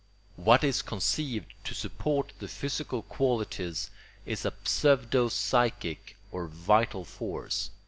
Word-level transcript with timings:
What 0.35 0.63
is 0.63 0.81
conceived 0.81 1.53
to 1.63 1.75
support 1.75 2.33
the 2.39 2.47
physical 2.47 3.03
qualities 3.03 3.91
is 4.25 4.45
a 4.45 4.53
pseudo 4.63 5.29
psychic 5.29 6.17
or 6.31 6.47
vital 6.47 7.05
force. 7.05 7.69